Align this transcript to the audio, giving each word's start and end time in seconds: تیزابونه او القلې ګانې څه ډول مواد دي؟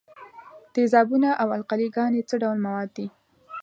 تیزابونه 0.73 1.29
او 1.41 1.47
القلې 1.57 1.87
ګانې 1.95 2.21
څه 2.29 2.35
ډول 2.41 2.57
مواد 2.65 2.89
دي؟ 2.97 3.07